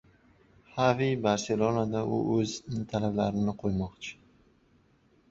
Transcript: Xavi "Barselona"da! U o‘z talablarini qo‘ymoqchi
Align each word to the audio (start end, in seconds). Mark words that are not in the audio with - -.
Xavi 0.75 1.09
"Barselona"da! 1.25 2.01
U 2.15 2.21
o‘z 2.37 2.53
talablarini 2.93 3.53
qo‘ymoqchi 3.65 4.15